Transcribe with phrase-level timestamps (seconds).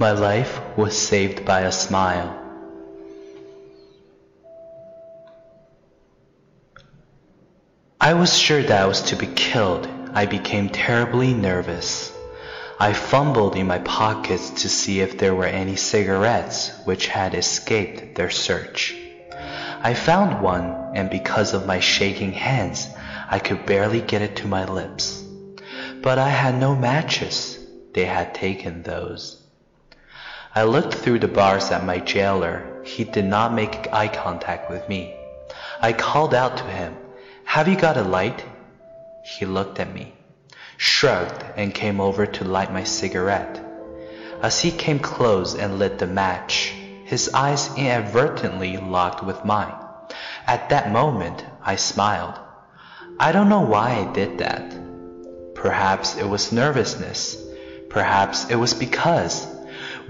[0.00, 2.34] My life was saved by a smile.
[8.00, 9.86] I was sure that I was to be killed.
[10.14, 12.16] I became terribly nervous.
[12.78, 18.14] I fumbled in my pockets to see if there were any cigarettes which had escaped
[18.14, 18.96] their search.
[19.82, 22.88] I found one, and because of my shaking hands,
[23.28, 25.22] I could barely get it to my lips.
[26.00, 27.58] But I had no matches.
[27.92, 29.39] They had taken those.
[30.52, 32.82] I looked through the bars at my jailer.
[32.84, 35.14] He did not make eye contact with me.
[35.80, 36.96] I called out to him,
[37.44, 38.44] Have you got a light?
[39.22, 40.12] He looked at me,
[40.76, 43.60] shrugged, and came over to light my cigarette.
[44.42, 49.74] As he came close and lit the match, his eyes inadvertently locked with mine.
[50.48, 52.34] At that moment, I smiled.
[53.20, 54.74] I don't know why I did that.
[55.54, 57.36] Perhaps it was nervousness.
[57.88, 59.46] Perhaps it was because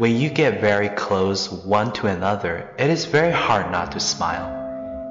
[0.01, 4.49] when you get very close one to another, it is very hard not to smile.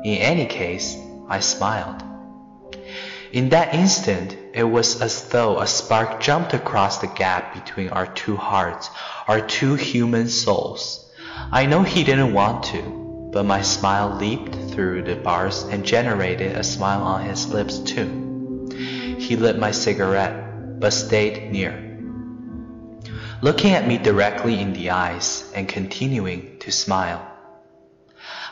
[0.03, 0.97] In any case,
[1.29, 2.01] I smiled.
[3.31, 8.07] In that instant, it was as though a spark jumped across the gap between our
[8.07, 8.89] two hearts,
[9.27, 11.07] our two human souls.
[11.51, 16.55] I know he didn't want to, but my smile leaped through the bars and generated
[16.55, 18.67] a smile on his lips too.
[19.19, 21.88] He lit my cigarette, but stayed near
[23.41, 27.25] looking at me directly in the eyes and continuing to smile.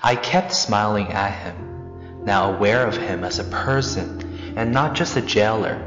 [0.02, 5.18] I kept smiling at him, now aware of him as a person and not just
[5.18, 5.84] a jailer,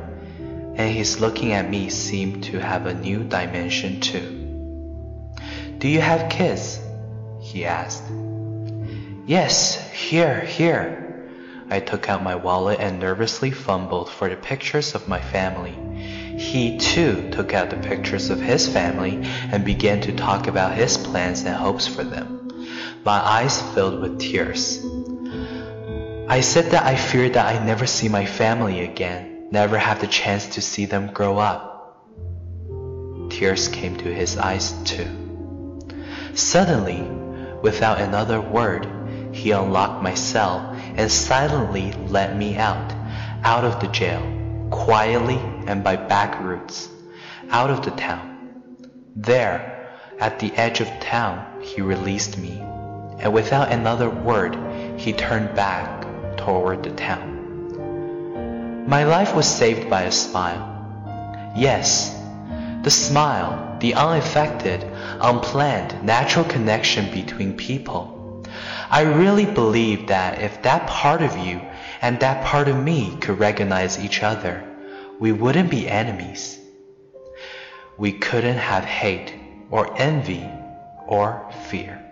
[0.77, 4.37] and his looking at me seemed to have a new dimension too.
[5.78, 6.78] Do you have kids?
[7.41, 8.05] he asked.
[9.27, 11.27] Yes, here, here.
[11.71, 15.75] I took out my wallet and nervously fumbled for the pictures of my family.
[16.41, 19.21] He too took out the pictures of his family
[19.53, 22.49] and began to talk about his plans and hopes for them.
[23.05, 24.83] My eyes filled with tears.
[26.29, 30.06] I said that I feared that I never see my family again, never have the
[30.06, 32.09] chance to see them grow up.
[33.29, 35.11] Tears came to his eyes too.
[36.33, 37.03] Suddenly,
[37.61, 38.89] without another word,
[39.33, 42.95] he unlocked my cell and silently let me out,
[43.45, 44.40] out of the jail
[44.70, 46.88] quietly and by back routes,
[47.50, 48.38] out of the town.
[49.16, 49.88] There,
[50.19, 52.60] at the edge of town, he released me,
[53.20, 54.56] and without another word,
[54.98, 58.86] he turned back toward the town.
[58.88, 60.66] My life was saved by a smile.
[61.56, 62.16] Yes,
[62.82, 64.84] the smile, the unaffected,
[65.20, 68.44] unplanned, natural connection between people.
[68.91, 71.60] I really believe that if that part of you
[72.03, 74.65] and that part of me could recognize each other,
[75.19, 76.59] we wouldn't be enemies.
[77.99, 79.34] We couldn't have hate
[79.71, 80.49] or envy
[81.06, 82.03] or fear.